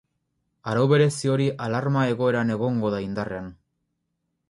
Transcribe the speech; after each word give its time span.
Arau 0.71 0.85
berezi 0.93 1.31
hori 1.35 1.47
alarma-egoeran 1.67 2.57
egongo 2.57 2.95
da 2.97 3.07
indarrean. 3.07 3.57